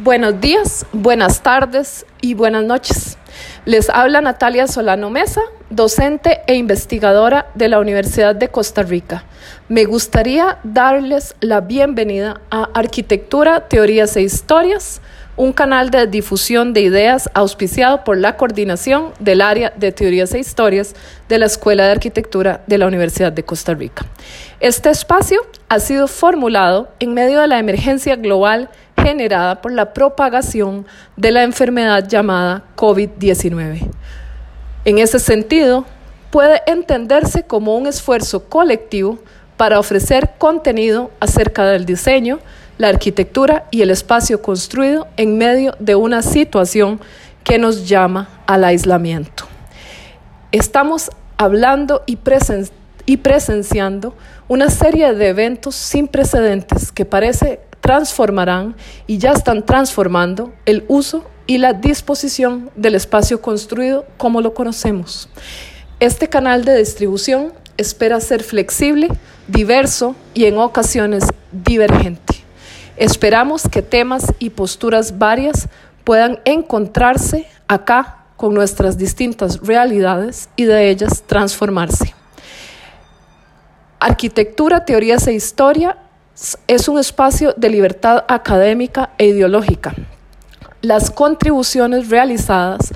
Buenos 0.00 0.40
días, 0.40 0.86
buenas 0.92 1.42
tardes 1.42 2.06
y 2.20 2.34
buenas 2.34 2.62
noches. 2.62 3.18
Les 3.64 3.90
habla 3.90 4.20
Natalia 4.20 4.68
Solano 4.68 5.10
Mesa, 5.10 5.40
docente 5.70 6.38
e 6.46 6.54
investigadora 6.54 7.50
de 7.56 7.66
la 7.66 7.80
Universidad 7.80 8.36
de 8.36 8.46
Costa 8.46 8.84
Rica. 8.84 9.24
Me 9.68 9.86
gustaría 9.86 10.58
darles 10.62 11.34
la 11.40 11.62
bienvenida 11.62 12.40
a 12.48 12.68
Arquitectura, 12.74 13.66
Teorías 13.66 14.16
e 14.16 14.22
Historias, 14.22 15.00
un 15.36 15.52
canal 15.52 15.90
de 15.90 16.06
difusión 16.06 16.72
de 16.74 16.82
ideas 16.82 17.28
auspiciado 17.34 18.04
por 18.04 18.18
la 18.18 18.36
coordinación 18.36 19.12
del 19.18 19.40
área 19.40 19.72
de 19.76 19.90
teorías 19.90 20.32
e 20.34 20.38
historias 20.38 20.94
de 21.28 21.38
la 21.38 21.46
Escuela 21.46 21.86
de 21.86 21.92
Arquitectura 21.92 22.62
de 22.68 22.78
la 22.78 22.86
Universidad 22.86 23.32
de 23.32 23.44
Costa 23.44 23.74
Rica. 23.74 24.06
Este 24.60 24.90
espacio 24.90 25.40
ha 25.68 25.80
sido 25.80 26.08
formulado 26.08 26.88
en 26.98 27.14
medio 27.14 27.40
de 27.40 27.46
la 27.46 27.58
emergencia 27.58 28.16
global 28.16 28.68
generada 29.08 29.62
por 29.62 29.72
la 29.72 29.94
propagación 29.94 30.86
de 31.16 31.32
la 31.32 31.42
enfermedad 31.42 32.06
llamada 32.06 32.64
COVID-19. 32.76 33.88
En 34.84 34.98
ese 34.98 35.18
sentido, 35.18 35.86
puede 36.30 36.60
entenderse 36.66 37.44
como 37.44 37.74
un 37.76 37.86
esfuerzo 37.86 38.44
colectivo 38.44 39.18
para 39.56 39.80
ofrecer 39.80 40.32
contenido 40.36 41.10
acerca 41.20 41.64
del 41.64 41.86
diseño, 41.86 42.38
la 42.76 42.88
arquitectura 42.88 43.64
y 43.70 43.80
el 43.80 43.90
espacio 43.90 44.42
construido 44.42 45.08
en 45.16 45.38
medio 45.38 45.74
de 45.78 45.94
una 45.94 46.22
situación 46.22 47.00
que 47.44 47.58
nos 47.58 47.88
llama 47.88 48.28
al 48.46 48.62
aislamiento. 48.62 49.44
Estamos 50.52 51.10
hablando 51.38 52.02
y, 52.06 52.16
presenciando 53.16 54.14
una 54.48 54.68
serie 54.68 55.14
de 55.14 55.28
eventos 55.28 55.74
sin 55.74 56.08
precedentes 56.08 56.92
que 56.92 57.06
parece 57.06 57.60
transformarán 57.80 58.76
y 59.06 59.18
ya 59.18 59.32
están 59.32 59.64
transformando 59.64 60.52
el 60.66 60.84
uso 60.88 61.24
y 61.46 61.58
la 61.58 61.72
disposición 61.72 62.70
del 62.76 62.94
espacio 62.94 63.40
construido 63.40 64.06
como 64.16 64.40
lo 64.40 64.54
conocemos. 64.54 65.28
Este 66.00 66.28
canal 66.28 66.64
de 66.64 66.76
distribución 66.76 67.52
espera 67.76 68.20
ser 68.20 68.42
flexible, 68.42 69.08
diverso 69.46 70.14
y 70.34 70.44
en 70.44 70.58
ocasiones 70.58 71.24
divergente. 71.50 72.34
Esperamos 72.96 73.62
que 73.70 73.82
temas 73.82 74.32
y 74.38 74.50
posturas 74.50 75.18
varias 75.18 75.68
puedan 76.04 76.40
encontrarse 76.44 77.46
acá 77.68 78.24
con 78.36 78.54
nuestras 78.54 78.98
distintas 78.98 79.60
realidades 79.60 80.48
y 80.56 80.64
de 80.64 80.90
ellas 80.90 81.22
transformarse. 81.26 82.14
Arquitectura, 84.00 84.84
teorías 84.84 85.26
e 85.26 85.32
historia 85.32 85.98
es 86.66 86.88
un 86.88 86.98
espacio 86.98 87.52
de 87.56 87.68
libertad 87.68 88.24
académica 88.28 89.10
e 89.18 89.26
ideológica. 89.26 89.94
Las 90.82 91.10
contribuciones 91.10 92.08
realizadas 92.08 92.92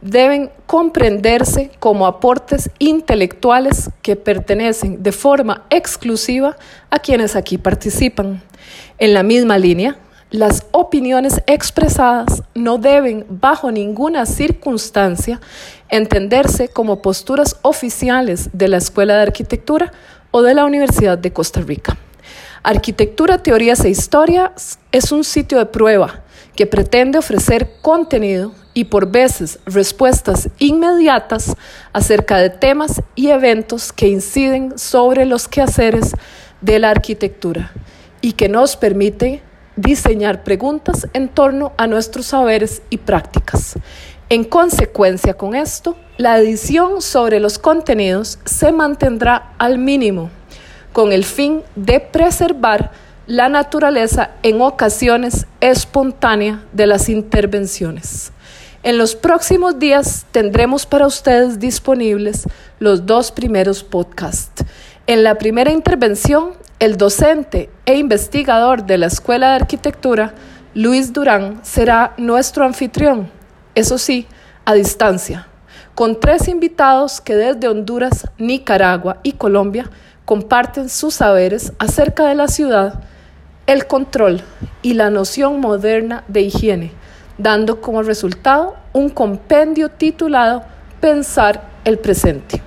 deben 0.00 0.50
comprenderse 0.66 1.70
como 1.78 2.06
aportes 2.06 2.70
intelectuales 2.78 3.90
que 4.02 4.16
pertenecen 4.16 5.02
de 5.02 5.12
forma 5.12 5.64
exclusiva 5.70 6.56
a 6.90 6.98
quienes 6.98 7.36
aquí 7.36 7.58
participan. 7.58 8.42
En 8.98 9.14
la 9.14 9.22
misma 9.22 9.58
línea, 9.58 9.96
las 10.30 10.66
opiniones 10.72 11.42
expresadas 11.46 12.42
no 12.54 12.78
deben, 12.78 13.26
bajo 13.28 13.70
ninguna 13.70 14.26
circunstancia, 14.26 15.40
entenderse 15.88 16.68
como 16.68 17.02
posturas 17.02 17.56
oficiales 17.62 18.48
de 18.52 18.68
la 18.68 18.78
Escuela 18.78 19.16
de 19.16 19.22
Arquitectura 19.22 19.92
o 20.30 20.42
de 20.42 20.54
la 20.54 20.64
Universidad 20.64 21.18
de 21.18 21.32
Costa 21.32 21.60
Rica. 21.60 21.96
Arquitectura, 22.62 23.38
Teorías 23.38 23.82
e 23.86 23.88
Historias 23.88 24.78
es 24.92 25.12
un 25.12 25.24
sitio 25.24 25.58
de 25.58 25.64
prueba 25.64 26.22
que 26.54 26.66
pretende 26.66 27.16
ofrecer 27.16 27.70
contenido 27.80 28.52
y 28.74 28.84
por 28.84 29.10
veces 29.10 29.58
respuestas 29.64 30.50
inmediatas 30.58 31.56
acerca 31.94 32.36
de 32.36 32.50
temas 32.50 33.00
y 33.14 33.28
eventos 33.28 33.94
que 33.94 34.08
inciden 34.08 34.78
sobre 34.78 35.24
los 35.24 35.48
quehaceres 35.48 36.12
de 36.60 36.78
la 36.78 36.90
arquitectura 36.90 37.72
y 38.20 38.32
que 38.32 38.50
nos 38.50 38.76
permite 38.76 39.42
diseñar 39.76 40.44
preguntas 40.44 41.08
en 41.14 41.28
torno 41.28 41.72
a 41.78 41.86
nuestros 41.86 42.26
saberes 42.26 42.82
y 42.90 42.98
prácticas. 42.98 43.78
En 44.28 44.44
consecuencia 44.44 45.32
con 45.32 45.54
esto, 45.54 45.96
la 46.18 46.38
edición 46.38 47.00
sobre 47.00 47.40
los 47.40 47.58
contenidos 47.58 48.38
se 48.44 48.70
mantendrá 48.70 49.54
al 49.56 49.78
mínimo, 49.78 50.30
con 50.92 51.12
el 51.12 51.24
fin 51.24 51.62
de 51.76 52.00
preservar 52.00 52.90
la 53.26 53.48
naturaleza 53.48 54.30
en 54.42 54.60
ocasiones 54.60 55.46
espontánea 55.60 56.64
de 56.72 56.86
las 56.86 57.08
intervenciones. 57.08 58.32
En 58.82 58.98
los 58.98 59.14
próximos 59.14 59.78
días 59.78 60.26
tendremos 60.32 60.86
para 60.86 61.06
ustedes 61.06 61.58
disponibles 61.60 62.48
los 62.78 63.06
dos 63.06 63.30
primeros 63.30 63.84
podcasts. 63.84 64.64
En 65.06 65.22
la 65.22 65.36
primera 65.36 65.70
intervención, 65.70 66.54
el 66.78 66.96
docente 66.96 67.68
e 67.84 67.96
investigador 67.96 68.84
de 68.84 68.96
la 68.96 69.06
Escuela 69.06 69.50
de 69.50 69.56
Arquitectura, 69.56 70.34
Luis 70.74 71.12
Durán, 71.12 71.60
será 71.62 72.14
nuestro 72.16 72.64
anfitrión, 72.64 73.30
eso 73.74 73.98
sí, 73.98 74.26
a 74.64 74.72
distancia, 74.72 75.46
con 75.94 76.18
tres 76.18 76.48
invitados 76.48 77.20
que 77.20 77.34
desde 77.34 77.68
Honduras, 77.68 78.28
Nicaragua 78.38 79.18
y 79.22 79.32
Colombia 79.32 79.90
comparten 80.30 80.88
sus 80.88 81.14
saberes 81.14 81.72
acerca 81.80 82.28
de 82.28 82.36
la 82.36 82.46
ciudad, 82.46 83.00
el 83.66 83.88
control 83.88 84.42
y 84.80 84.94
la 84.94 85.10
noción 85.10 85.58
moderna 85.58 86.22
de 86.28 86.42
higiene 86.42 86.92
dando 87.36 87.80
como 87.80 88.04
resultado 88.04 88.76
un 88.92 89.08
compendio 89.08 89.88
titulado 89.88 90.62
Pensar 91.00 91.68
el 91.82 91.98
presente. 91.98 92.62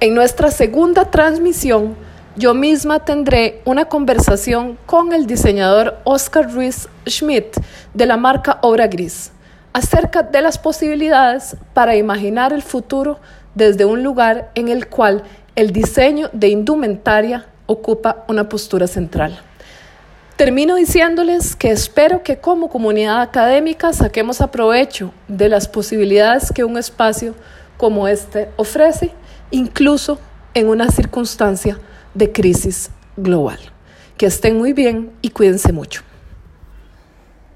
En 0.00 0.12
nuestra 0.12 0.50
segunda 0.50 1.04
transmisión, 1.04 1.94
yo 2.34 2.52
misma 2.52 3.04
tendré 3.04 3.62
una 3.64 3.84
conversación 3.84 4.76
con 4.86 5.12
el 5.12 5.28
diseñador 5.28 5.98
Oscar 6.02 6.52
Ruiz 6.52 6.88
Schmidt 7.08 7.58
de 7.94 8.06
la 8.06 8.16
marca 8.16 8.58
Obra 8.62 8.88
Gris 8.88 9.30
acerca 9.72 10.24
de 10.24 10.42
las 10.42 10.58
posibilidades 10.58 11.56
para 11.74 11.94
imaginar 11.94 12.52
el 12.52 12.62
futuro 12.62 13.20
desde 13.54 13.84
un 13.84 14.02
lugar 14.02 14.50
en 14.56 14.68
el 14.68 14.88
cual 14.88 15.22
el 15.60 15.72
diseño 15.72 16.30
de 16.32 16.48
indumentaria 16.48 17.44
ocupa 17.66 18.24
una 18.28 18.48
postura 18.48 18.86
central. 18.86 19.38
Termino 20.36 20.74
diciéndoles 20.76 21.54
que 21.54 21.70
espero 21.70 22.22
que 22.22 22.38
como 22.38 22.70
comunidad 22.70 23.20
académica 23.20 23.92
saquemos 23.92 24.40
aprovecho 24.40 25.12
de 25.28 25.50
las 25.50 25.68
posibilidades 25.68 26.50
que 26.50 26.64
un 26.64 26.78
espacio 26.78 27.34
como 27.76 28.08
este 28.08 28.48
ofrece, 28.56 29.10
incluso 29.50 30.18
en 30.54 30.68
una 30.68 30.90
circunstancia 30.90 31.78
de 32.14 32.32
crisis 32.32 32.88
global. 33.18 33.58
Que 34.16 34.24
estén 34.24 34.56
muy 34.56 34.72
bien 34.72 35.10
y 35.20 35.28
cuídense 35.28 35.74
mucho. 35.74 36.00